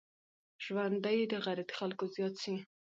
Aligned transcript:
ژوند 0.63 0.95
دي 1.05 1.17
د 1.31 1.33
غيرتي 1.45 1.73
خلکو 1.79 2.03
زيات 2.15 2.35
سي. 2.43 2.55